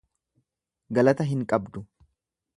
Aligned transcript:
Galata 0.99 1.29
hin 1.33 1.45
qabdu. 1.53 1.87